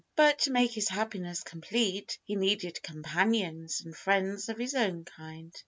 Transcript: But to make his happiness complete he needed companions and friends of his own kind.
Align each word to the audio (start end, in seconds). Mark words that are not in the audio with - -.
But 0.15 0.39
to 0.39 0.51
make 0.51 0.71
his 0.71 0.89
happiness 0.89 1.43
complete 1.43 2.17
he 2.23 2.35
needed 2.35 2.81
companions 2.81 3.81
and 3.81 3.95
friends 3.95 4.49
of 4.49 4.57
his 4.57 4.73
own 4.73 5.05
kind. 5.05 5.53